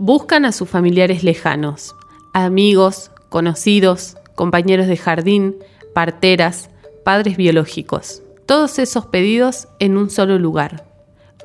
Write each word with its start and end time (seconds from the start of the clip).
Buscan 0.00 0.44
a 0.44 0.52
sus 0.52 0.68
familiares 0.68 1.24
lejanos, 1.24 1.96
amigos, 2.32 3.10
conocidos, 3.30 4.16
compañeros 4.36 4.86
de 4.86 4.96
jardín, 4.96 5.56
parteras, 5.92 6.70
padres 7.04 7.36
biológicos. 7.36 8.22
Todos 8.46 8.78
esos 8.78 9.06
pedidos 9.06 9.66
en 9.80 9.96
un 9.96 10.08
solo 10.08 10.38
lugar. 10.38 10.86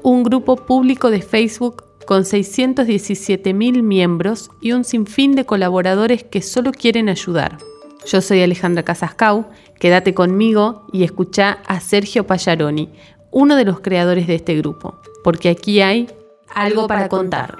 Un 0.03 0.21
grupo 0.21 0.55
público 0.55 1.09
de 1.09 1.23
Facebook 1.23 1.83
con 2.05 2.25
617.000 2.25 3.81
miembros 3.81 4.51
y 4.61 4.73
un 4.73 4.83
sinfín 4.83 5.31
de 5.31 5.47
colaboradores 5.47 6.23
que 6.23 6.43
solo 6.43 6.73
quieren 6.73 7.09
ayudar. 7.09 7.57
Yo 8.05 8.21
soy 8.21 8.43
Alejandra 8.43 8.83
Casascau, 8.83 9.47
quédate 9.79 10.13
conmigo 10.13 10.85
y 10.93 11.03
escucha 11.03 11.57
a 11.65 11.79
Sergio 11.79 12.27
Payaroni, 12.27 12.91
uno 13.31 13.55
de 13.55 13.65
los 13.65 13.79
creadores 13.79 14.27
de 14.27 14.35
este 14.35 14.55
grupo, 14.55 15.01
porque 15.23 15.49
aquí 15.49 15.81
hay 15.81 16.07
algo 16.53 16.85
para 16.85 17.09
contar. 17.09 17.57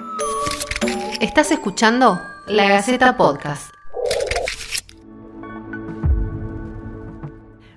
Estás 1.24 1.50
escuchando 1.52 2.18
La 2.48 2.68
Gaceta 2.68 3.16
Podcast. 3.16 3.74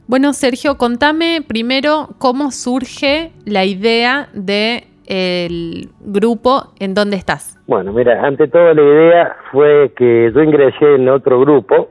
Bueno, 0.06 0.34
Sergio, 0.34 0.78
contame 0.78 1.40
primero 1.48 2.10
cómo 2.18 2.52
surge 2.52 3.32
la 3.46 3.64
idea 3.64 4.28
de 4.34 4.88
el 5.06 5.88
grupo 6.02 6.74
en 6.82 6.94
dónde 6.94 7.16
estás. 7.16 7.58
Bueno, 7.68 7.94
mira, 7.94 8.22
ante 8.22 8.50
todo 8.50 8.74
la 8.74 8.82
idea 8.82 9.38
fue 9.54 9.94
que 9.96 10.30
yo 10.36 10.44
ingresé 10.44 10.96
en 10.96 11.08
otro 11.08 11.40
grupo 11.40 11.88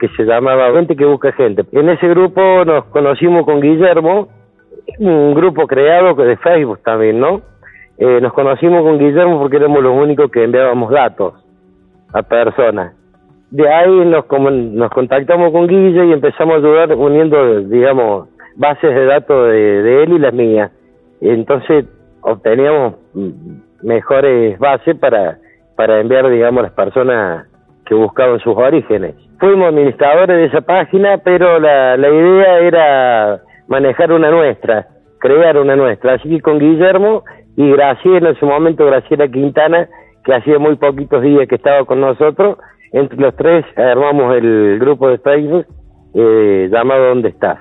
que 0.00 0.08
se 0.16 0.24
llamaba 0.24 0.72
Gente 0.72 0.96
que 0.96 1.04
Busca 1.04 1.30
Gente. 1.34 1.64
En 1.70 1.88
ese 1.88 2.08
grupo 2.08 2.64
nos 2.64 2.86
conocimos 2.86 3.44
con 3.44 3.60
Guillermo, 3.60 4.26
un 4.98 5.34
grupo 5.34 5.68
creado 5.68 6.16
de 6.16 6.36
Facebook 6.38 6.80
también, 6.82 7.20
¿no? 7.20 7.42
Eh, 8.02 8.18
nos 8.22 8.32
conocimos 8.32 8.82
con 8.82 8.98
Guillermo 8.98 9.38
porque 9.38 9.58
éramos 9.58 9.82
los 9.82 9.94
únicos 9.94 10.30
que 10.30 10.42
enviábamos 10.42 10.90
datos 10.90 11.34
a 12.14 12.22
personas. 12.22 12.94
De 13.50 13.68
ahí 13.68 13.90
nos, 14.06 14.24
nos 14.30 14.90
contactamos 14.90 15.52
con 15.52 15.66
Guille 15.66 16.06
y 16.06 16.12
empezamos 16.12 16.54
a 16.54 16.58
ayudar 16.58 16.94
uniendo, 16.94 17.60
digamos, 17.60 18.30
bases 18.56 18.94
de 18.94 19.04
datos 19.04 19.48
de, 19.48 19.82
de 19.82 20.02
él 20.02 20.12
y 20.14 20.18
las 20.18 20.32
mías. 20.32 20.70
Entonces 21.20 21.84
obteníamos 22.22 22.94
mejores 23.82 24.58
bases 24.58 24.96
para, 24.96 25.36
para 25.76 26.00
enviar, 26.00 26.30
digamos, 26.30 26.62
las 26.62 26.72
personas 26.72 27.48
que 27.84 27.94
buscaban 27.94 28.38
sus 28.40 28.56
orígenes. 28.56 29.14
Fuimos 29.38 29.68
administradores 29.68 30.38
de 30.38 30.44
esa 30.46 30.62
página, 30.62 31.18
pero 31.18 31.58
la, 31.58 31.98
la 31.98 32.08
idea 32.08 32.58
era 32.60 33.40
manejar 33.68 34.10
una 34.10 34.30
nuestra, 34.30 34.86
crear 35.18 35.58
una 35.58 35.76
nuestra. 35.76 36.14
Así 36.14 36.30
que 36.30 36.40
con 36.40 36.58
Guillermo 36.58 37.24
y 37.56 37.70
Graciela, 37.70 38.30
en 38.30 38.38
su 38.38 38.46
momento 38.46 38.86
Graciela 38.86 39.28
Quintana, 39.28 39.88
que 40.24 40.34
hacía 40.34 40.58
muy 40.58 40.76
poquitos 40.76 41.22
días 41.22 41.48
que 41.48 41.56
estaba 41.56 41.84
con 41.84 42.00
nosotros, 42.00 42.58
entre 42.92 43.18
los 43.18 43.34
tres 43.36 43.64
armamos 43.76 44.34
el 44.36 44.78
grupo 44.78 45.08
de 45.08 45.18
Facebook 45.18 45.66
eh, 46.14 46.68
llamado 46.70 47.08
¿Dónde 47.08 47.28
estás? 47.28 47.58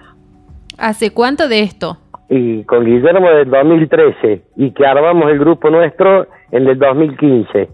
¿Hace 0.77 1.13
cuánto 1.13 1.47
de 1.47 1.61
esto? 1.61 1.97
y 2.29 2.63
con 2.63 2.85
Guillermo 2.85 3.29
del 3.31 3.49
2013 3.49 4.43
y 4.55 4.71
que 4.71 4.85
armamos 4.85 5.29
el 5.31 5.39
grupo 5.39 5.69
nuestro 5.69 6.27
en 6.51 6.67
el 6.67 6.77
2015. 6.77 7.69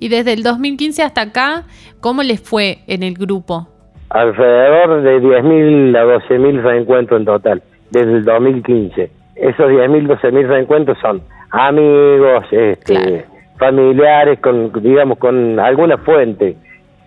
Y 0.00 0.08
desde 0.08 0.32
el 0.32 0.42
2015 0.42 1.02
hasta 1.02 1.20
acá, 1.20 1.64
¿cómo 2.00 2.22
les 2.22 2.40
fue 2.40 2.78
en 2.86 3.02
el 3.02 3.14
grupo? 3.14 3.68
Alrededor 4.08 5.02
de 5.02 5.20
10.000 5.20 5.96
a 5.96 6.04
12.000 6.04 6.62
reencuentros 6.62 7.20
en 7.20 7.26
total, 7.26 7.62
desde 7.90 8.12
el 8.12 8.24
2015. 8.24 9.10
Esos 9.36 9.70
10.000, 9.70 10.08
12.000 10.08 10.46
reencuentros 10.46 10.98
son 10.98 11.22
amigos, 11.50 12.44
este, 12.50 13.24
familiares, 13.58 14.40
con 14.40 14.72
digamos 14.82 15.18
con 15.18 15.60
alguna 15.60 15.98
fuente 15.98 16.56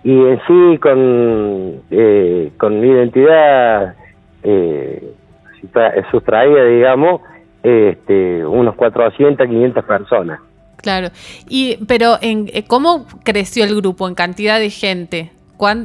y 0.03 0.11
en 0.11 0.39
sí 0.47 0.77
con 0.77 1.81
eh, 1.91 2.51
con 2.57 2.83
identidad 2.83 3.95
eh, 4.43 5.13
sustraía, 6.11 6.63
digamos, 6.63 7.21
este, 7.63 8.45
unos 8.45 8.75
400, 8.75 9.47
500 9.47 9.85
personas. 9.85 10.39
Claro. 10.77 11.09
Y, 11.49 11.77
pero, 11.87 12.17
en, 12.21 12.49
eh, 12.53 12.63
¿cómo 12.65 13.05
creció 13.23 13.65
el 13.65 13.75
grupo 13.75 14.07
en 14.07 14.15
cantidad 14.15 14.59
de 14.59 14.69
gente? 14.69 15.31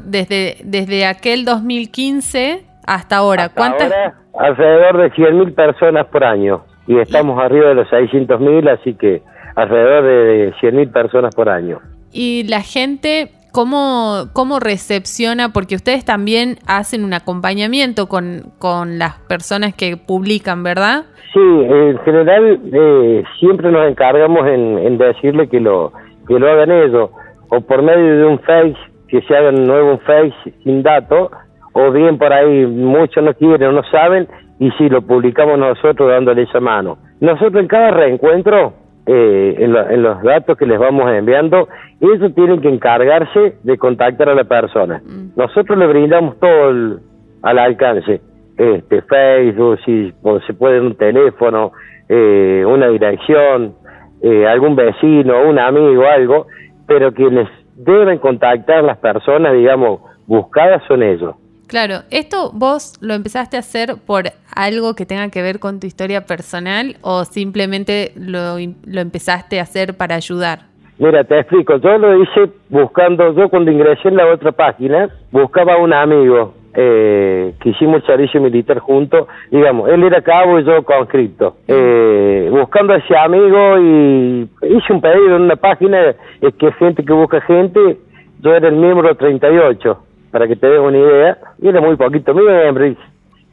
Desde, 0.04 0.58
desde 0.62 1.04
aquel 1.04 1.44
2015 1.44 2.62
hasta 2.86 3.16
ahora, 3.16 3.48
¿cuántas? 3.48 3.92
alrededor 4.38 4.98
de 4.98 5.12
100.000 5.12 5.54
personas 5.54 6.06
por 6.06 6.24
año. 6.24 6.64
Y 6.86 6.98
estamos 6.98 7.40
arriba 7.42 7.68
de 7.68 7.74
los 7.76 7.88
600.000, 7.88 8.68
así 8.70 8.94
que 8.94 9.22
alrededor 9.56 10.04
de 10.04 10.54
100.000 10.60 10.92
personas 10.92 11.34
por 11.34 11.48
año. 11.48 11.80
Y 12.12 12.44
la 12.48 12.60
gente 12.60 13.30
¿Cómo, 13.54 14.30
¿Cómo 14.32 14.58
recepciona? 14.58 15.50
Porque 15.50 15.76
ustedes 15.76 16.04
también 16.04 16.56
hacen 16.66 17.04
un 17.04 17.14
acompañamiento 17.14 18.08
con, 18.08 18.50
con 18.58 18.98
las 18.98 19.20
personas 19.28 19.76
que 19.76 19.96
publican, 19.96 20.64
¿verdad? 20.64 21.04
Sí, 21.32 21.38
en 21.40 21.96
general 22.00 22.60
eh, 22.72 23.22
siempre 23.38 23.70
nos 23.70 23.88
encargamos 23.88 24.44
en, 24.48 24.78
en, 24.78 24.98
decirle 24.98 25.48
que 25.48 25.60
lo, 25.60 25.92
que 26.26 26.36
lo 26.36 26.50
hagan 26.50 26.72
ellos, 26.72 27.10
o 27.48 27.60
por 27.60 27.80
medio 27.82 28.16
de 28.16 28.24
un 28.24 28.40
Face, 28.40 28.76
que 29.06 29.22
se 29.22 29.36
hagan 29.36 29.60
un 29.60 29.66
nuevo 29.66 29.98
Face 29.98 30.34
sin 30.64 30.82
datos, 30.82 31.30
o 31.74 31.92
bien 31.92 32.16
por 32.16 32.32
ahí 32.32 32.66
muchos 32.66 33.22
no 33.22 33.34
quieren 33.34 33.68
o 33.68 33.72
no 33.72 33.82
saben, 33.90 34.26
y 34.58 34.70
si 34.72 34.88
lo 34.88 35.02
publicamos 35.02 35.58
nosotros 35.58 36.08
dándole 36.08 36.42
esa 36.42 36.60
mano. 36.60 36.96
Nosotros 37.20 37.60
en 37.60 37.68
cada 37.68 37.90
reencuentro 37.90 38.72
eh, 39.06 39.56
en, 39.58 40.02
los 40.02 40.22
datos 40.22 40.56
que 40.56 40.64
les 40.64 40.78
vamos 40.78 41.10
enviando, 41.10 41.68
ellos 42.00 42.34
tienen 42.34 42.60
que 42.62 42.68
encargarse 42.68 43.56
de 43.62 43.76
contactar 43.76 44.30
a 44.30 44.34
la 44.34 44.44
persona. 44.44 45.02
Mm. 45.04 45.38
Nosotros 45.38 45.76
le 45.76 45.86
brindamos 45.86 46.38
todo 46.40 47.00
al 47.42 47.58
alcance, 47.58 48.20
este 48.56 49.02
Facebook, 49.02 49.78
si 49.84 50.12
se 50.46 50.54
puede 50.54 50.80
un 50.80 50.96
teléfono, 50.96 51.72
eh, 52.08 52.64
una 52.66 52.88
dirección, 52.88 53.74
eh, 54.22 54.46
algún 54.46 54.74
vecino, 54.74 55.42
un 55.48 55.58
amigo, 55.58 56.06
algo, 56.06 56.46
pero 56.86 57.12
quienes 57.12 57.48
deben 57.76 58.18
contactar 58.18 58.84
las 58.84 58.96
personas, 58.98 59.52
digamos, 59.52 60.00
buscadas 60.26 60.82
son 60.88 61.02
ellos. 61.02 61.34
Claro, 61.74 62.04
¿esto 62.12 62.52
vos 62.52 62.96
lo 63.00 63.14
empezaste 63.14 63.56
a 63.56 63.58
hacer 63.58 63.96
por 64.06 64.26
algo 64.54 64.94
que 64.94 65.06
tenga 65.06 65.28
que 65.30 65.42
ver 65.42 65.58
con 65.58 65.80
tu 65.80 65.88
historia 65.88 66.24
personal 66.24 66.94
o 67.00 67.24
simplemente 67.24 68.12
lo, 68.14 68.58
lo 68.86 69.00
empezaste 69.00 69.58
a 69.58 69.62
hacer 69.64 69.96
para 69.96 70.14
ayudar? 70.14 70.60
Mira, 71.00 71.24
te 71.24 71.36
explico, 71.36 71.78
yo 71.78 71.98
lo 71.98 72.22
hice 72.22 72.48
buscando, 72.68 73.34
yo 73.34 73.48
cuando 73.48 73.72
ingresé 73.72 74.06
en 74.06 74.18
la 74.18 74.26
otra 74.28 74.52
página, 74.52 75.10
buscaba 75.32 75.74
a 75.74 75.78
un 75.78 75.92
amigo 75.92 76.54
eh, 76.74 77.52
que 77.60 77.70
hicimos 77.70 78.04
servicio 78.04 78.40
militar 78.40 78.78
juntos, 78.78 79.26
digamos, 79.50 79.88
él 79.88 80.04
era 80.04 80.22
cabo 80.22 80.60
y 80.60 80.64
yo 80.64 80.80
conscripto, 80.84 81.56
eh, 81.66 82.50
buscando 82.52 82.92
a 82.92 82.98
ese 82.98 83.16
amigo 83.16 83.80
y 83.80 84.48
hice 84.62 84.92
un 84.92 85.00
pedido 85.00 85.34
en 85.34 85.42
una 85.42 85.56
página 85.56 86.14
es 86.40 86.54
que 86.54 86.70
gente 86.74 87.04
que 87.04 87.12
busca 87.12 87.40
gente, 87.40 87.98
yo 88.42 88.54
era 88.54 88.68
el 88.68 88.76
miembro 88.76 89.12
38 89.16 89.98
para 90.34 90.48
que 90.48 90.56
te 90.56 90.68
des 90.68 90.80
una 90.80 90.98
idea, 90.98 91.38
y 91.62 91.68
era 91.68 91.80
muy 91.80 91.94
poquito 91.94 92.34
miembro, 92.34 92.84
y, 92.88 92.96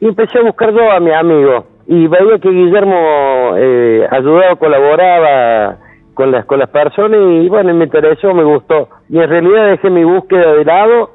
empecé 0.00 0.40
a 0.40 0.42
buscar 0.42 0.72
yo 0.74 0.90
a 0.90 0.98
mi 0.98 1.12
amigo, 1.12 1.64
y 1.86 2.08
veía 2.08 2.40
que 2.40 2.50
Guillermo 2.50 3.52
eh, 3.56 4.04
ayudaba, 4.10 4.56
colaboraba 4.56 5.76
con 6.14 6.32
las, 6.32 6.44
con 6.44 6.58
las 6.58 6.68
personas, 6.70 7.20
y 7.20 7.48
bueno, 7.48 7.72
me 7.72 7.84
interesó, 7.84 8.34
me 8.34 8.42
gustó, 8.42 8.88
y 9.08 9.20
en 9.20 9.28
realidad 9.28 9.68
dejé 9.68 9.90
mi 9.90 10.02
búsqueda 10.02 10.54
de 10.54 10.64
lado, 10.64 11.10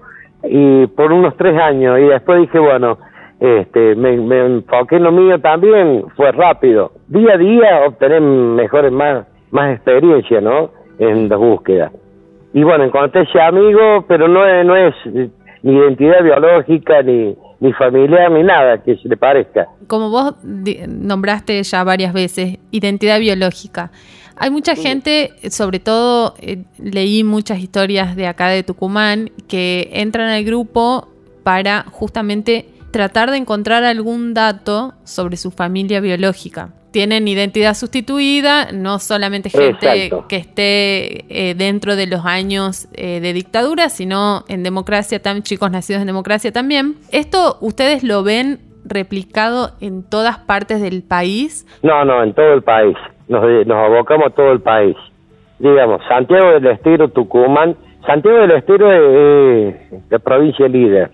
y 0.45 0.88
por 0.88 1.11
unos 1.11 1.35
tres 1.35 1.59
años, 1.59 1.99
y 1.99 2.03
después 2.03 2.39
dije, 2.39 2.59
bueno, 2.59 2.97
este, 3.41 3.94
me, 3.95 4.16
me 4.16 4.45
en 4.45 5.03
lo 5.03 5.11
mío 5.11 5.38
también, 5.41 6.05
fue 6.16 6.31
rápido. 6.31 6.94
Día 7.09 7.34
a 7.34 7.38
día 7.38 7.81
obtener 7.85 8.22
mejores, 8.22 8.94
más, 8.94 9.28
más 9.52 9.75
experiencia, 9.75 10.40
¿no? 10.40 10.70
En 10.97 11.28
la 11.28 11.35
búsqueda. 11.35 11.91
Y 12.53 12.63
bueno, 12.63 12.85
encontré 12.85 13.23
ese 13.23 13.41
amigo, 13.41 14.05
pero 14.08 14.29
no 14.29 14.63
no 14.63 14.75
es 14.78 14.96
ni 15.64 15.76
identidad 15.76 16.24
biológica, 16.24 17.02
ni, 17.02 17.36
ni 17.59 17.74
familiar, 17.74 18.32
ni 18.32 18.44
nada 18.44 18.82
que 18.84 18.96
se 18.98 19.08
le 19.08 19.18
parezca. 19.18 19.68
Como 19.88 20.09
vos 20.09 20.36
nombraste 20.44 21.62
ya 21.64 21.84
varias 21.84 22.14
veces, 22.14 22.59
identidad 22.72 23.20
biológica. 23.20 23.92
Hay 24.40 24.52
mucha 24.52 24.76
gente, 24.76 25.32
sobre 25.50 25.80
todo 25.80 26.36
eh, 26.40 26.64
leí 26.78 27.24
muchas 27.24 27.59
historias 27.59 28.16
de 28.16 28.28
acá 28.28 28.50
de 28.50 28.62
Tucumán, 28.62 29.32
que 29.48 29.90
entran 29.94 30.30
al 30.30 30.44
grupo 30.44 31.08
para 31.44 31.86
justamente 31.92 32.70
tratar 32.92 33.32
de 33.32 33.38
encontrar 33.38 33.84
algún 33.84 34.34
dato 34.34 34.94
sobre 35.04 35.38
su 35.38 35.50
familia 35.50 36.00
biológica 36.02 36.70
tienen 36.97 37.28
identidad 37.28 37.76
sustituida, 37.76 38.72
no 38.73 38.97
solamente 38.97 39.52
gente 39.52 40.09
que 40.28 40.35
esté 40.35 41.26
eh, 41.29 41.53
dentro 41.53 41.96
de 41.96 42.08
los 42.08 42.26
años 42.26 42.88
eh, 42.96 43.20
de 43.20 43.34
dictadura, 43.34 43.90
sino 43.90 44.46
en 44.49 44.64
democracia, 44.64 45.22
también 45.22 45.44
chicos 45.44 45.70
nacidos 45.70 46.02
en 46.02 46.08
democracia 46.08 46.52
también. 46.52 46.96
¿Esto 47.11 47.58
ustedes 47.61 48.03
lo 48.03 48.23
ven 48.23 48.58
replicado 48.84 49.73
en 49.79 50.09
todas 50.09 50.40
partes 50.40 50.82
del 50.82 51.03
país? 51.03 51.67
No, 51.84 52.03
no, 52.03 52.23
en 52.23 52.34
todo 52.34 52.52
el 52.53 52.64
país. 52.64 52.97
Nos, 53.28 53.44
nos 53.67 53.78
abocamos 53.78 54.29
a 54.29 54.29
todo 54.32 54.52
el 54.52 54.61
país. 54.61 54.97
digamos, 55.59 56.02
Santiago 56.09 56.49
del 56.53 56.66
Estero, 56.66 57.09
Tucumán. 57.09 57.76
Santiago 58.08 58.40
del 58.40 58.52
Estero 58.53 58.91
es, 58.91 59.76
la 60.09 60.17
provincia 60.17 60.67
líder 60.67 61.11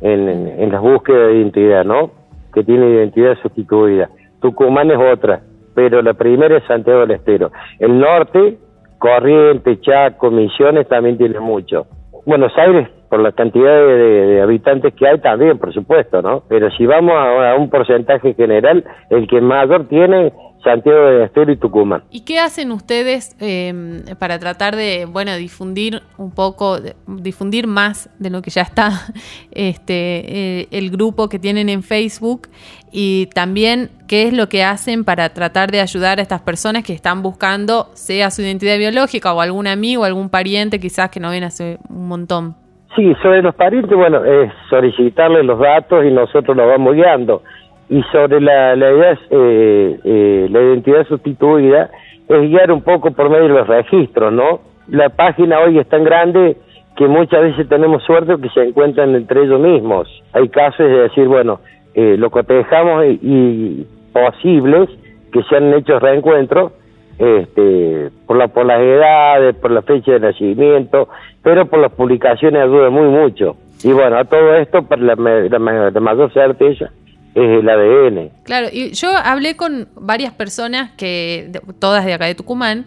en, 0.00 0.26
en, 0.26 0.72
las 0.72 0.80
búsquedas 0.80 1.28
de 1.28 1.36
identidad, 1.36 1.84
¿no? 1.84 2.12
Que 2.54 2.64
tiene 2.64 2.88
identidad 2.88 3.36
sustituida. 3.42 4.08
Tucumán 4.40 4.90
es 4.90 4.98
otra, 4.98 5.40
pero 5.74 6.02
la 6.02 6.14
primera 6.14 6.56
es 6.56 6.64
Santiago 6.64 7.00
del 7.00 7.12
Estero. 7.12 7.50
El 7.78 7.98
norte, 7.98 8.58
Corrientes, 8.98 9.80
Chaco, 9.80 10.30
Misiones 10.30 10.88
también 10.88 11.18
tiene 11.18 11.40
mucho. 11.40 11.86
Buenos 12.26 12.52
Aires, 12.58 12.88
por 13.08 13.20
la 13.20 13.32
cantidad 13.32 13.86
de, 13.86 14.40
habitantes 14.42 14.94
que 14.94 15.06
hay 15.06 15.18
también, 15.18 15.58
por 15.58 15.72
supuesto, 15.72 16.20
¿no? 16.20 16.42
Pero 16.48 16.70
si 16.72 16.84
vamos 16.84 17.14
a, 17.14 17.52
a 17.52 17.56
un 17.56 17.70
porcentaje 17.70 18.34
general, 18.34 18.84
el 19.10 19.26
que 19.26 19.40
mayor 19.40 19.88
tiene 19.88 20.32
Santiago 20.62 21.06
de 21.06 21.24
Estero 21.24 21.52
y 21.52 21.56
Tucumán. 21.56 22.02
¿Y 22.10 22.24
qué 22.24 22.38
hacen 22.38 22.72
ustedes 22.72 23.36
eh, 23.40 24.04
para 24.18 24.38
tratar 24.38 24.76
de, 24.76 25.06
bueno, 25.06 25.36
difundir 25.36 26.02
un 26.16 26.34
poco, 26.34 26.78
difundir 27.06 27.66
más 27.66 28.10
de 28.18 28.30
lo 28.30 28.42
que 28.42 28.50
ya 28.50 28.62
está 28.62 28.90
este, 29.52 30.60
eh, 30.60 30.68
el 30.70 30.90
grupo 30.90 31.28
que 31.28 31.38
tienen 31.38 31.68
en 31.68 31.82
Facebook? 31.82 32.48
Y 32.90 33.28
también, 33.34 33.90
¿qué 34.08 34.22
es 34.24 34.32
lo 34.32 34.48
que 34.48 34.64
hacen 34.64 35.04
para 35.04 35.28
tratar 35.30 35.70
de 35.70 35.80
ayudar 35.80 36.18
a 36.18 36.22
estas 36.22 36.40
personas 36.40 36.84
que 36.84 36.94
están 36.94 37.22
buscando, 37.22 37.88
sea 37.94 38.30
su 38.30 38.42
identidad 38.42 38.78
biológica 38.78 39.32
o 39.34 39.40
algún 39.40 39.66
amigo, 39.66 40.04
algún 40.04 40.30
pariente 40.30 40.80
quizás 40.80 41.10
que 41.10 41.20
no 41.20 41.30
ven 41.30 41.44
hace 41.44 41.78
un 41.90 42.08
montón? 42.08 42.54
Sí, 42.96 43.14
sobre 43.22 43.42
los 43.42 43.54
parientes, 43.54 43.96
bueno, 43.96 44.24
es 44.24 44.50
solicitarles 44.70 45.44
los 45.44 45.58
datos 45.58 46.04
y 46.04 46.10
nosotros 46.10 46.56
los 46.56 46.66
vamos 46.66 46.94
guiando 46.94 47.42
y 47.88 48.02
sobre 48.12 48.40
la, 48.40 48.76
la, 48.76 48.92
idea, 48.92 49.18
eh, 49.30 50.00
eh, 50.04 50.48
la 50.50 50.60
identidad 50.60 51.06
sustituida 51.06 51.90
es 52.28 52.40
guiar 52.42 52.70
un 52.70 52.82
poco 52.82 53.10
por 53.12 53.30
medio 53.30 53.44
de 53.44 53.54
los 53.54 53.66
registros, 53.66 54.32
¿no? 54.32 54.60
La 54.88 55.08
página 55.08 55.60
hoy 55.60 55.78
es 55.78 55.88
tan 55.88 56.04
grande 56.04 56.56
que 56.96 57.06
muchas 57.06 57.42
veces 57.42 57.68
tenemos 57.68 58.02
suerte 58.02 58.34
que 58.42 58.48
se 58.50 58.68
encuentran 58.68 59.14
entre 59.14 59.42
ellos 59.42 59.60
mismos. 59.60 60.08
Hay 60.32 60.48
casos 60.48 60.86
de 60.86 60.98
decir, 60.98 61.26
bueno, 61.26 61.60
eh, 61.94 62.16
lo 62.18 62.30
cotejamos 62.30 63.04
y, 63.06 63.18
y, 63.22 63.86
posibles 64.12 64.88
que 65.32 65.42
se 65.44 65.56
han 65.56 65.72
hecho 65.74 65.98
reencuentros 65.98 66.72
este, 67.18 68.10
por, 68.26 68.36
la, 68.36 68.48
por 68.48 68.66
las 68.66 68.80
edades, 68.80 69.54
por 69.56 69.70
la 69.70 69.82
fecha 69.82 70.12
de 70.12 70.20
nacimiento, 70.20 71.08
pero 71.42 71.66
por 71.66 71.78
las 71.78 71.92
publicaciones 71.92 72.62
ayuda 72.62 72.90
muy 72.90 73.08
mucho. 73.08 73.56
Y 73.84 73.92
bueno, 73.92 74.16
a 74.16 74.24
todo 74.24 74.54
esto, 74.56 74.82
para 74.82 75.02
la, 75.02 75.14
la, 75.14 75.90
la 75.90 76.00
mayor 76.00 76.32
certeza, 76.32 76.90
es 77.34 77.60
el 77.60 77.68
ADN. 77.68 78.30
Claro, 78.44 78.68
y 78.72 78.92
yo 78.92 79.10
hablé 79.16 79.56
con 79.56 79.88
varias 79.94 80.32
personas 80.32 80.90
que, 80.92 81.50
todas 81.78 82.04
de 82.04 82.14
acá 82.14 82.26
de 82.26 82.34
Tucumán, 82.34 82.86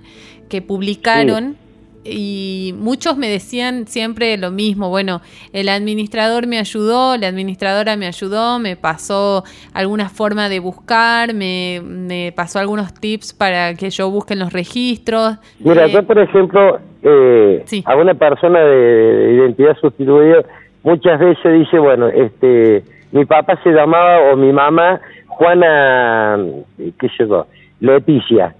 que 0.49 0.61
publicaron 0.61 1.55
y 2.03 2.73
muchos 2.77 3.15
me 3.15 3.29
decían 3.29 3.85
siempre 3.85 4.37
lo 4.37 4.51
mismo, 4.51 4.89
bueno, 4.89 5.21
el 5.53 5.69
administrador 5.69 6.47
me 6.47 6.57
ayudó, 6.57 7.15
la 7.17 7.27
administradora 7.27 7.95
me 7.95 8.07
ayudó, 8.07 8.59
me 8.59 8.75
pasó 8.75 9.43
alguna 9.73 10.09
forma 10.09 10.49
de 10.49 10.59
buscar, 10.59 11.33
me, 11.33 12.33
pasó 12.35 12.59
algunos 12.59 12.93
tips 12.93 13.33
para 13.33 13.75
que 13.75 13.89
yo 13.91 14.09
busque 14.09 14.33
en 14.33 14.39
los 14.39 14.51
registros. 14.51 15.37
Mira, 15.59 15.87
yo 15.87 16.03
por 16.03 16.17
ejemplo, 16.17 16.79
eh, 17.03 17.63
a 17.85 17.95
una 17.95 18.15
persona 18.15 18.59
de 18.59 19.33
identidad 19.35 19.77
sustituida 19.79 20.43
muchas 20.83 21.19
veces 21.19 21.53
dice, 21.59 21.79
bueno, 21.79 22.07
este 22.07 22.83
mi 23.11 23.25
papá 23.25 23.59
se 23.63 23.71
llamaba, 23.71 24.31
o 24.31 24.37
mi 24.37 24.51
mamá, 24.53 25.01
Juana, 25.27 26.39
qué 26.77 27.09
sé 27.17 27.27
yo, 27.27 27.45
Leticia. 27.79 28.55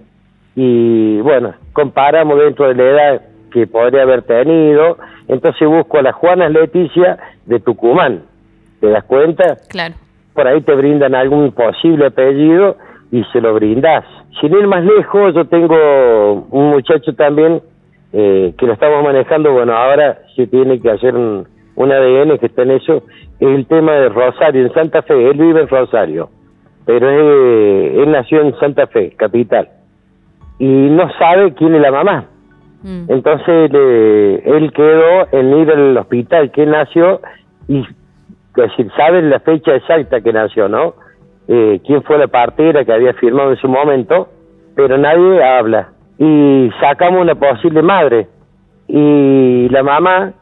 Y 0.54 1.20
bueno, 1.20 1.54
comparamos 1.72 2.38
dentro 2.38 2.68
de 2.68 2.74
la 2.74 2.82
edad 2.82 3.22
que 3.50 3.66
podría 3.66 4.02
haber 4.02 4.22
tenido, 4.22 4.98
entonces 5.28 5.66
busco 5.66 5.98
a 5.98 6.02
la 6.02 6.12
Juana 6.12 6.48
Leticia 6.48 7.18
de 7.46 7.60
Tucumán. 7.60 8.24
¿Te 8.80 8.88
das 8.88 9.04
cuenta? 9.04 9.56
Claro. 9.70 9.94
Por 10.34 10.46
ahí 10.46 10.60
te 10.60 10.74
brindan 10.74 11.14
algún 11.14 11.52
posible 11.52 12.06
apellido 12.06 12.76
y 13.10 13.24
se 13.32 13.40
lo 13.40 13.54
brindas. 13.54 14.04
Sin 14.40 14.52
ir 14.52 14.66
más 14.66 14.84
lejos, 14.84 15.34
yo 15.34 15.46
tengo 15.46 16.46
un 16.50 16.70
muchacho 16.70 17.14
también 17.14 17.62
eh, 18.12 18.52
que 18.58 18.66
lo 18.66 18.74
estamos 18.74 19.02
manejando, 19.02 19.52
bueno, 19.52 19.74
ahora 19.74 20.18
se 20.36 20.46
tiene 20.46 20.80
que 20.80 20.90
hacer 20.90 21.14
un, 21.14 21.46
un 21.76 21.92
ADN 21.92 22.38
que 22.38 22.46
está 22.46 22.62
en 22.62 22.72
eso, 22.72 23.02
es 23.40 23.48
el 23.48 23.66
tema 23.66 23.92
de 23.92 24.08
Rosario, 24.08 24.62
en 24.62 24.72
Santa 24.74 25.02
Fe. 25.02 25.30
Él 25.30 25.38
vive 25.38 25.62
en 25.62 25.68
Rosario, 25.68 26.30
pero 26.84 27.10
él, 27.10 28.10
nació 28.10 28.42
en 28.42 28.54
Santa 28.58 28.86
Fe, 28.86 29.12
capital, 29.16 29.68
y 30.58 30.66
no 30.66 31.10
sabe 31.18 31.54
quién 31.54 31.74
es 31.74 31.80
la 31.80 31.90
mamá. 31.90 32.26
Mm. 32.82 33.04
Entonces 33.08 33.70
él 33.72 34.72
quedó 34.74 35.28
en 35.32 35.58
ir 35.58 35.70
al 35.70 35.96
hospital 35.96 36.50
que 36.50 36.66
nació 36.66 37.20
y 37.68 37.86
decir, 38.56 38.90
sabe 38.96 39.22
la 39.22 39.40
fecha 39.40 39.74
exacta 39.74 40.20
que 40.20 40.32
nació, 40.32 40.68
¿no? 40.68 40.94
Eh, 41.48 41.80
quién 41.84 42.02
fue 42.02 42.18
la 42.18 42.28
partera 42.28 42.84
que 42.84 42.92
había 42.92 43.14
firmado 43.14 43.50
en 43.50 43.56
su 43.56 43.68
momento, 43.68 44.28
pero 44.76 44.96
nadie 44.98 45.42
habla. 45.42 45.90
Y 46.18 46.70
sacamos 46.80 47.22
una 47.22 47.34
posible 47.34 47.82
madre. 47.82 48.28
Y 48.86 49.68
la 49.70 49.82
mamá, 49.82 50.32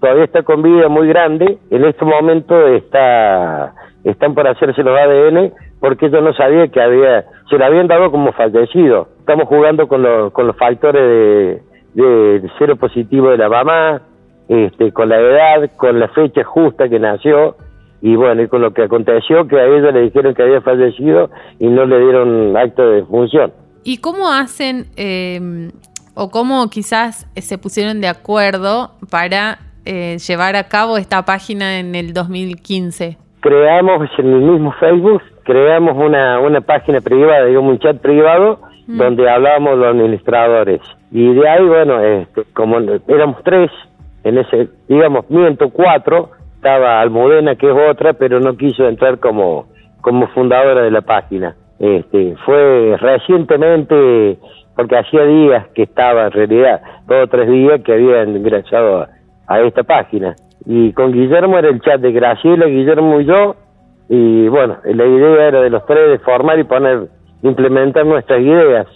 todavía 0.00 0.24
está 0.24 0.42
con 0.42 0.62
vida 0.62 0.88
muy 0.88 1.08
grande, 1.08 1.58
en 1.70 1.84
este 1.84 2.04
momento 2.04 2.66
está 2.68 3.74
están 4.04 4.34
por 4.34 4.48
hacerse 4.48 4.82
los 4.82 4.98
ADN 4.98 5.52
porque 5.78 6.10
yo 6.10 6.20
no 6.20 6.32
sabía 6.34 6.68
que 6.68 6.80
había, 6.80 7.24
se 7.48 7.56
lo 7.56 7.64
habían 7.64 7.86
dado 7.86 8.10
como 8.10 8.32
fallecido. 8.32 9.08
Estamos 9.18 9.48
jugando 9.48 9.88
con, 9.88 10.02
los 10.02 10.32
con 10.32 10.46
los 10.46 10.56
factores 10.56 11.62
de, 11.94 12.50
cero 12.58 12.76
positivo 12.76 13.30
de 13.30 13.38
la 13.38 13.48
mamá, 13.48 14.02
este, 14.48 14.92
con 14.92 15.08
la 15.08 15.18
edad, 15.18 15.70
con 15.76 15.98
la 15.98 16.08
fecha 16.08 16.44
justa 16.44 16.88
que 16.88 16.98
nació 16.98 17.56
y 18.02 18.16
bueno, 18.16 18.42
y 18.42 18.48
con 18.48 18.62
lo 18.62 18.72
que 18.72 18.82
aconteció 18.82 19.46
que 19.46 19.58
a 19.58 19.66
ella 19.66 19.90
le 19.90 20.02
dijeron 20.02 20.34
que 20.34 20.42
había 20.42 20.60
fallecido 20.60 21.30
y 21.58 21.66
no 21.66 21.84
le 21.84 21.98
dieron 22.00 22.56
acto 22.56 22.88
de 22.88 23.04
función. 23.04 23.52
¿Y 23.84 23.98
cómo 23.98 24.30
hacen 24.30 24.86
eh, 24.96 25.70
o 26.14 26.30
cómo 26.30 26.68
quizás 26.68 27.26
se 27.36 27.58
pusieron 27.58 28.00
de 28.00 28.08
acuerdo 28.08 28.92
para 29.10 29.58
eh, 29.84 30.18
llevar 30.18 30.56
a 30.56 30.64
cabo 30.68 30.96
esta 30.96 31.24
página 31.24 31.78
en 31.78 31.94
el 31.94 32.12
2015? 32.12 33.16
Creamos 33.40 34.08
en 34.18 34.26
el 34.26 34.40
mismo 34.42 34.72
Facebook, 34.78 35.22
creamos 35.44 35.96
una, 35.96 36.38
una 36.40 36.60
página 36.60 37.00
privada, 37.00 37.46
digamos 37.46 37.72
un 37.72 37.78
chat 37.78 37.96
privado, 37.98 38.60
mm. 38.86 38.98
donde 38.98 39.30
hablábamos 39.30 39.78
los 39.78 39.86
administradores. 39.88 40.80
Y 41.10 41.34
de 41.34 41.48
ahí, 41.48 41.64
bueno, 41.64 42.00
este, 42.02 42.42
como 42.52 42.78
éramos 42.78 43.42
tres, 43.42 43.70
en 44.24 44.38
ese, 44.38 44.68
digamos, 44.88 45.28
miento, 45.30 45.70
cuatro, 45.70 46.30
estaba 46.56 47.00
Almudena, 47.00 47.56
que 47.56 47.70
es 47.70 47.90
otra, 47.90 48.12
pero 48.12 48.38
no 48.38 48.56
quiso 48.56 48.86
entrar 48.86 49.18
como, 49.18 49.66
como 50.02 50.28
fundadora 50.28 50.82
de 50.82 50.90
la 50.90 51.00
página. 51.00 51.56
Este, 51.78 52.36
fue 52.44 52.96
recientemente, 53.00 54.38
porque 54.76 54.98
hacía 54.98 55.24
días 55.24 55.68
que 55.74 55.84
estaba, 55.84 56.26
en 56.26 56.32
realidad, 56.32 56.82
dos 57.06 57.24
o 57.24 57.26
tres 57.28 57.48
días 57.48 57.80
que 57.82 57.94
había 57.94 58.22
ingresado 58.24 59.08
a 59.50 59.60
esta 59.60 59.82
página. 59.82 60.36
Y 60.64 60.92
con 60.92 61.12
Guillermo 61.12 61.58
era 61.58 61.68
el 61.68 61.80
chat 61.80 62.00
de 62.00 62.12
Graciela, 62.12 62.66
Guillermo 62.66 63.20
y 63.20 63.26
yo, 63.26 63.56
y 64.08 64.48
bueno, 64.48 64.78
la 64.84 65.04
idea 65.04 65.48
era 65.48 65.60
de 65.60 65.70
los 65.70 65.84
tres 65.86 66.08
de 66.10 66.18
formar 66.20 66.58
y 66.58 66.64
poner, 66.64 67.08
implementar 67.42 68.06
nuestras 68.06 68.40
ideas. 68.40 68.86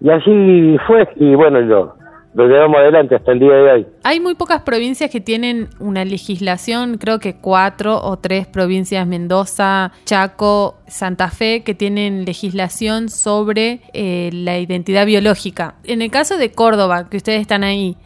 Y 0.00 0.08
así 0.10 0.76
fue, 0.86 1.08
y 1.16 1.34
bueno, 1.34 1.60
lo, 1.60 1.94
lo 2.34 2.46
llevamos 2.46 2.78
adelante 2.78 3.16
hasta 3.16 3.32
el 3.32 3.40
día 3.40 3.52
de 3.52 3.72
hoy. 3.72 3.86
Hay 4.04 4.20
muy 4.20 4.36
pocas 4.36 4.62
provincias 4.62 5.10
que 5.10 5.20
tienen 5.20 5.68
una 5.80 6.04
legislación, 6.04 6.96
creo 6.96 7.18
que 7.18 7.36
cuatro 7.40 8.00
o 8.00 8.16
tres 8.18 8.46
provincias, 8.46 9.06
Mendoza, 9.08 9.90
Chaco, 10.04 10.76
Santa 10.86 11.30
Fe, 11.30 11.64
que 11.64 11.74
tienen 11.74 12.24
legislación 12.24 13.08
sobre 13.08 13.80
eh, 13.92 14.30
la 14.32 14.58
identidad 14.58 15.04
biológica. 15.04 15.74
En 15.84 16.00
el 16.00 16.10
caso 16.12 16.38
de 16.38 16.52
Córdoba, 16.52 17.08
que 17.10 17.16
ustedes 17.16 17.40
están 17.40 17.64
ahí, 17.64 17.96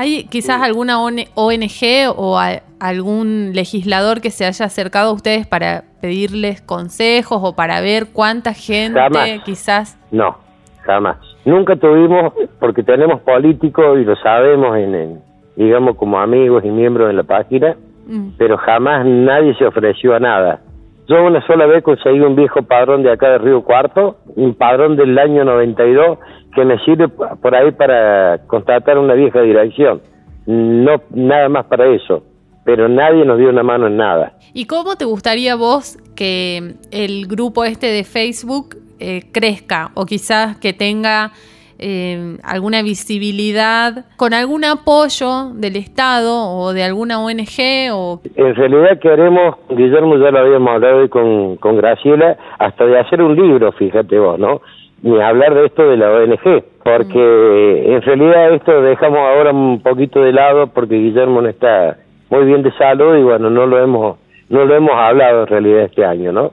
¿Hay 0.00 0.28
quizás 0.30 0.62
alguna 0.62 1.00
ONG 1.00 2.14
o 2.14 2.38
algún 2.78 3.50
legislador 3.52 4.20
que 4.20 4.30
se 4.30 4.44
haya 4.44 4.66
acercado 4.66 5.10
a 5.10 5.12
ustedes 5.12 5.44
para 5.44 5.82
pedirles 6.00 6.62
consejos 6.62 7.40
o 7.42 7.56
para 7.56 7.80
ver 7.80 8.12
cuánta 8.12 8.54
gente 8.54 9.00
quizás? 9.44 9.98
No, 10.12 10.36
jamás. 10.82 11.16
Nunca 11.44 11.74
tuvimos, 11.74 12.32
porque 12.60 12.84
tenemos 12.84 13.22
políticos 13.22 13.98
y 13.98 14.04
lo 14.04 14.14
sabemos, 14.14 14.76
en, 14.76 15.20
digamos, 15.56 15.96
como 15.96 16.20
amigos 16.20 16.64
y 16.64 16.68
miembros 16.70 17.08
de 17.08 17.14
la 17.14 17.24
página, 17.24 17.74
mm. 18.06 18.36
pero 18.38 18.56
jamás 18.56 19.04
nadie 19.04 19.52
se 19.56 19.66
ofreció 19.66 20.14
a 20.14 20.20
nada. 20.20 20.60
Yo 21.08 21.24
una 21.24 21.44
sola 21.46 21.64
vez 21.64 21.82
conseguí 21.82 22.20
un 22.20 22.36
viejo 22.36 22.62
padrón 22.62 23.02
de 23.02 23.10
acá 23.10 23.30
de 23.30 23.38
Río 23.38 23.62
Cuarto, 23.62 24.18
un 24.36 24.54
padrón 24.54 24.94
del 24.94 25.18
año 25.18 25.42
92, 25.42 26.18
que 26.54 26.64
me 26.66 26.78
sirve 26.84 27.08
por 27.08 27.54
ahí 27.54 27.72
para 27.72 28.38
constatar 28.46 28.98
una 28.98 29.14
vieja 29.14 29.40
dirección. 29.40 30.02
No, 30.44 31.00
nada 31.14 31.48
más 31.48 31.64
para 31.64 31.86
eso. 31.86 32.22
Pero 32.64 32.90
nadie 32.90 33.24
nos 33.24 33.38
dio 33.38 33.48
una 33.48 33.62
mano 33.62 33.86
en 33.86 33.96
nada. 33.96 34.34
¿Y 34.52 34.66
cómo 34.66 34.96
te 34.96 35.06
gustaría 35.06 35.56
vos 35.56 35.96
que 36.14 36.74
el 36.90 37.26
grupo 37.26 37.64
este 37.64 37.86
de 37.86 38.04
Facebook 38.04 38.76
eh, 39.00 39.22
crezca? 39.32 39.90
O 39.94 40.04
quizás 40.04 40.58
que 40.58 40.74
tenga 40.74 41.32
eh, 41.78 42.36
alguna 42.42 42.82
visibilidad 42.82 44.04
con 44.16 44.34
algún 44.34 44.64
apoyo 44.64 45.50
del 45.54 45.76
Estado 45.76 46.34
o 46.34 46.72
de 46.72 46.82
alguna 46.82 47.20
ONG 47.20 47.92
o 47.92 48.20
En 48.34 48.54
realidad 48.54 48.98
queremos, 49.00 49.56
Guillermo 49.70 50.16
ya 50.16 50.30
lo 50.30 50.38
habíamos 50.40 50.70
hablado 50.70 50.98
hoy 50.98 51.08
con, 51.08 51.56
con 51.56 51.76
Graciela, 51.76 52.36
hasta 52.58 52.84
de 52.84 52.98
hacer 52.98 53.22
un 53.22 53.36
libro, 53.36 53.70
fíjate 53.72 54.18
vos, 54.18 54.38
¿no? 54.38 54.60
Ni 55.02 55.20
hablar 55.20 55.54
de 55.54 55.66
esto 55.66 55.88
de 55.88 55.96
la 55.96 56.10
ONG, 56.10 56.64
porque 56.82 57.94
en 57.94 58.02
realidad 58.02 58.54
esto 58.54 58.82
dejamos 58.82 59.20
ahora 59.20 59.52
un 59.52 59.80
poquito 59.80 60.20
de 60.20 60.32
lado 60.32 60.66
porque 60.68 60.96
Guillermo 60.96 61.40
no 61.40 61.48
está 61.48 61.96
muy 62.30 62.44
bien 62.44 62.62
de 62.62 62.72
salud 62.72 63.16
y 63.16 63.22
bueno, 63.22 63.50
no 63.50 63.66
lo 63.66 63.82
hemos 63.82 64.16
no 64.48 64.64
lo 64.64 64.74
hemos 64.74 64.94
hablado 64.94 65.42
en 65.42 65.46
realidad 65.46 65.82
este 65.82 66.04
año, 66.04 66.32
¿no? 66.32 66.52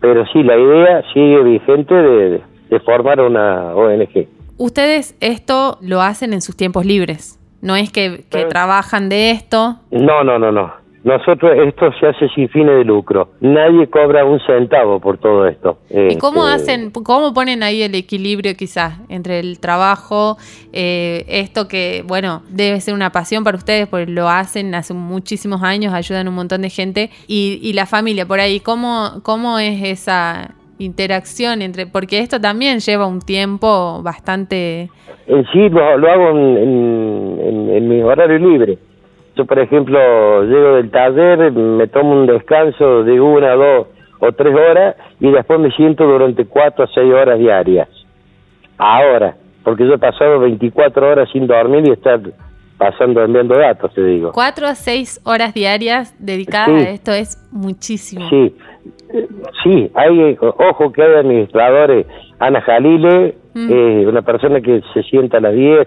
Pero 0.00 0.24
sí, 0.32 0.42
la 0.42 0.56
idea 0.56 1.02
sigue 1.12 1.42
vigente 1.42 1.94
de, 1.94 2.40
de 2.70 2.80
formar 2.80 3.20
una 3.20 3.74
ONG. 3.74 4.33
Ustedes 4.58 5.16
esto 5.20 5.78
lo 5.80 6.02
hacen 6.02 6.32
en 6.32 6.40
sus 6.40 6.56
tiempos 6.56 6.84
libres. 6.84 7.38
No 7.60 7.76
es 7.76 7.90
que, 7.90 8.24
que 8.30 8.44
trabajan 8.44 9.08
de 9.08 9.30
esto. 9.30 9.76
No, 9.90 10.22
no, 10.22 10.38
no, 10.38 10.52
no. 10.52 10.84
Nosotros 11.04 11.52
esto 11.66 11.90
se 12.00 12.06
hace 12.06 12.28
sin 12.34 12.48
fines 12.48 12.76
de 12.76 12.84
lucro. 12.84 13.28
Nadie 13.40 13.88
cobra 13.90 14.24
un 14.24 14.40
centavo 14.40 15.00
por 15.00 15.18
todo 15.18 15.46
esto. 15.46 15.78
¿Y 15.90 16.16
cómo 16.16 16.48
Este, 16.48 16.72
hacen, 16.72 16.90
cómo 16.90 17.34
ponen 17.34 17.62
ahí 17.62 17.82
el 17.82 17.94
equilibrio 17.94 18.54
quizás 18.56 18.94
entre 19.10 19.38
el 19.40 19.60
trabajo, 19.60 20.38
eh, 20.72 21.26
esto 21.28 21.68
que, 21.68 22.02
bueno, 22.06 22.42
debe 22.48 22.80
ser 22.80 22.94
una 22.94 23.12
pasión 23.12 23.44
para 23.44 23.58
ustedes 23.58 23.86
porque 23.86 24.10
lo 24.10 24.30
hacen 24.30 24.74
hace 24.74 24.94
muchísimos 24.94 25.62
años, 25.62 25.92
ayudan 25.92 26.26
a 26.26 26.30
un 26.30 26.36
montón 26.36 26.62
de 26.62 26.70
gente, 26.70 27.10
y, 27.28 27.60
y 27.62 27.74
la 27.74 27.84
familia 27.84 28.24
por 28.24 28.40
ahí, 28.40 28.60
¿cómo, 28.60 29.20
cómo 29.22 29.58
es 29.58 29.82
esa 29.82 30.54
interacción 30.78 31.62
entre, 31.62 31.86
porque 31.86 32.18
esto 32.18 32.40
también 32.40 32.78
lleva 32.80 33.06
un 33.06 33.20
tiempo 33.20 34.00
bastante, 34.02 34.90
En 35.26 35.44
sí 35.52 35.68
lo, 35.68 35.96
lo 35.98 36.10
hago 36.10 36.30
en, 36.30 36.56
en, 36.56 37.40
en- 37.40 37.70
en 37.76 37.88
mi 37.88 38.02
horario 38.02 38.38
libre. 38.38 38.78
Yo, 39.36 39.44
por 39.46 39.58
ejemplo, 39.58 39.98
llego 40.44 40.76
del 40.76 40.90
taller, 40.90 41.50
me 41.52 41.86
tomo 41.88 42.12
un 42.12 42.26
descanso 42.26 43.02
de 43.04 43.20
una, 43.20 43.52
dos 43.54 43.86
o 44.20 44.32
tres 44.32 44.54
horas 44.54 44.94
y 45.20 45.30
después 45.30 45.58
me 45.60 45.70
siento 45.72 46.04
durante 46.06 46.44
cuatro 46.46 46.84
o 46.84 46.88
seis 46.88 47.12
horas 47.12 47.38
diarias. 47.38 47.88
Ahora, 48.78 49.36
porque 49.62 49.86
yo 49.86 49.94
he 49.94 49.98
pasado 49.98 50.40
24 50.40 51.08
horas 51.10 51.28
sin 51.32 51.46
dormir 51.46 51.86
y 51.86 51.90
estar 51.92 52.20
pasando 52.76 53.22
enviando 53.22 53.56
datos, 53.56 53.92
te 53.94 54.04
digo. 54.04 54.32
cuatro 54.32 54.66
a 54.66 54.74
seis 54.74 55.20
horas 55.24 55.54
diarias 55.54 56.14
dedicadas 56.18 56.82
Sí. 56.82 56.86
a 56.86 56.90
esto 56.90 57.12
es 57.12 57.38
muchísimo. 57.52 58.28
Sí, 58.28 58.36
Eh, 58.36 58.54
sí, 59.62 59.90
hay, 59.94 60.36
ojo 60.40 60.92
que 60.92 61.02
hay 61.02 61.14
administradores, 61.14 62.06
Ana 62.38 62.60
Jalile, 62.60 63.36
Mm. 63.54 63.70
eh, 63.70 64.06
una 64.06 64.22
persona 64.22 64.60
que 64.60 64.82
se 64.92 65.02
sienta 65.04 65.38
a 65.38 65.40
las 65.40 65.54
10 65.54 65.86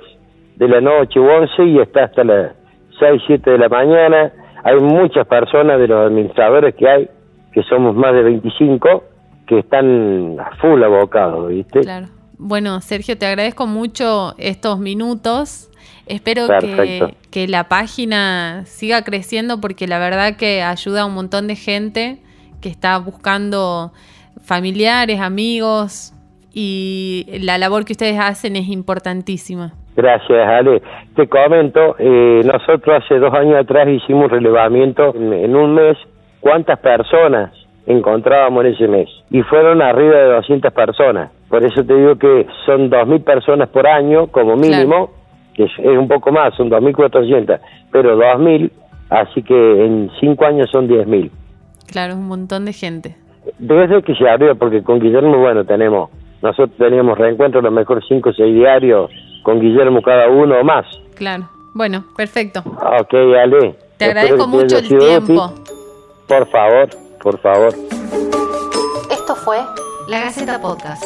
de 0.56 0.68
la 0.68 0.80
noche 0.82 1.20
u 1.20 1.28
11 1.28 1.64
y 1.66 1.80
está 1.80 2.06
hasta 2.06 2.24
las 2.24 2.54
6, 3.00 3.22
7 3.28 3.52
de 3.52 3.58
la 3.58 3.70
mañana. 3.70 4.32
Hay 4.64 4.78
muchas 4.80 5.28
personas 5.28 5.78
de 5.78 5.88
los 5.88 6.08
administradores 6.08 6.74
que 6.76 6.88
hay, 6.88 7.10
que 7.52 7.62
somos 7.64 7.96
más 7.96 8.14
de 8.14 8.24
25, 8.24 9.04
que 9.46 9.60
están 9.60 10.38
a 10.40 10.56
full 10.62 10.82
abocados, 10.82 11.50
¿viste? 11.50 11.82
Claro. 11.82 12.08
Bueno, 12.38 12.80
Sergio, 12.82 13.18
te 13.18 13.26
agradezco 13.26 13.68
mucho 13.68 14.34
estos 14.38 14.80
minutos. 14.80 15.70
Espero 16.06 16.48
que, 16.62 17.16
que 17.32 17.48
la 17.48 17.66
página 17.68 18.64
siga 18.66 19.04
creciendo 19.04 19.60
porque 19.60 19.88
la 19.88 20.00
verdad 20.00 20.38
que 20.38 20.62
ayuda 20.62 21.02
a 21.02 21.06
un 21.06 21.16
montón 21.16 21.48
de 21.48 21.56
gente 21.56 22.20
que 22.62 22.70
está 22.70 22.98
buscando 23.00 23.92
familiares, 24.44 25.20
amigos 25.20 26.14
y 26.54 27.26
la 27.42 27.58
labor 27.58 27.86
que 27.86 27.94
ustedes 27.94 28.20
hacen 28.20 28.56
es 28.56 28.68
importantísima. 28.68 29.74
Gracias, 29.96 30.48
Ale. 30.48 30.82
Te 31.16 31.28
comento, 31.28 31.96
eh, 32.00 32.42
nosotros 32.46 33.04
hace 33.04 33.20
dos 33.20 33.34
años 33.34 33.58
atrás 33.60 33.88
hicimos 33.88 34.26
un 34.26 34.30
relevamiento 34.30 35.14
en, 35.16 35.34
en 35.34 35.56
un 35.56 35.74
mes, 35.74 35.98
cuántas 36.40 36.80
personas 36.80 37.52
encontrábamos 37.88 38.66
en 38.66 38.74
ese 38.74 38.88
mes. 38.88 39.10
Y 39.32 39.42
fueron 39.44 39.82
arriba 39.82 40.18
de 40.18 40.34
200 40.34 40.74
personas. 40.74 41.32
Por 41.50 41.64
eso 41.64 41.84
te 41.84 41.96
digo 41.96 42.16
que 42.18 42.46
son 42.66 42.92
2.000 42.92 43.24
personas 43.24 43.70
por 43.70 43.88
año 43.88 44.28
como 44.28 44.56
mínimo, 44.56 45.12
que 45.56 45.64
es, 45.64 45.72
es 45.80 45.98
un 45.98 46.08
poco 46.08 46.32
más, 46.32 46.54
son 46.56 46.70
2.400, 46.70 47.60
pero 47.92 48.18
2.000, 48.18 48.70
así 49.10 49.42
que 49.42 49.86
en 49.86 50.12
cinco 50.20 50.46
años 50.46 50.70
son 50.70 50.88
10.000. 50.88 51.32
Claro, 51.88 52.14
es 52.14 52.20
un 52.20 52.28
montón 52.28 52.66
de 52.66 52.74
gente. 52.74 53.16
Desde 53.60 54.04
que 54.04 54.14
se 54.16 54.30
abrió, 54.30 54.56
porque 54.58 54.84
con 54.84 55.00
Guillermo, 55.00 55.38
bueno, 55.38 55.66
tenemos, 55.66 56.10
nosotros 56.42 56.78
teníamos 56.78 57.18
reencuentros, 57.18 57.64
a 57.64 57.68
lo 57.68 57.72
mejor 57.72 58.04
cinco 58.08 58.30
o 58.30 58.34
seis 58.34 58.54
diarios, 58.54 59.10
con 59.44 59.60
Guillermo 59.60 60.02
cada 60.02 60.30
uno 60.30 60.60
o 60.60 60.64
más. 60.64 60.86
Claro. 61.16 61.50
Bueno, 61.74 62.04
perfecto. 62.16 62.62
Ok, 62.66 63.14
Ale. 63.14 63.76
Te 63.98 64.06
agradezco 64.06 64.48
mucho 64.48 64.78
el 64.78 64.86
sido 64.86 65.00
tiempo. 65.00 65.46
útil. 65.46 65.64
Por 66.28 66.48
favor, 66.48 66.90
por 67.22 67.40
favor. 67.40 67.74
Esto 69.12 69.36
fue 69.36 69.58
La 70.10 70.20
Gaceta 70.20 70.60
Podcast. 70.62 71.04